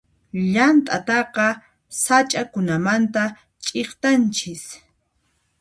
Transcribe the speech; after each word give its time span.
Llant'ataqa 0.51 1.47
sach'akunamanta 2.03 3.23
ch'iktanchis. 3.63 4.63